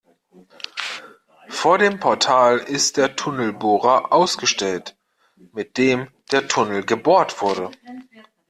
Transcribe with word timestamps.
Vor 1.49 1.77
dem 1.77 1.99
Portal 1.99 2.57
ist 2.57 2.97
der 2.97 3.15
Tunnelbohrer 3.15 4.11
ausgestellt, 4.11 4.97
mit 5.53 5.77
dem 5.77 6.07
der 6.31 6.47
Tunnel 6.47 6.83
gebohrt 6.83 7.39
wurde. 7.43 7.69